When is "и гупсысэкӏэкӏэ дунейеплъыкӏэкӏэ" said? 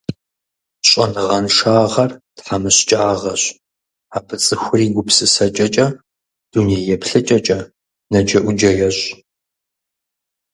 4.85-7.59